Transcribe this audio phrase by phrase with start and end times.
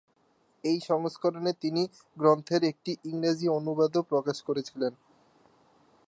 [0.63, 4.93] এই সংস্করণে তিনি এই গ্রন্থের একটি ইংরেজি অনুবাদও প্রকাশ করেহচিলেন।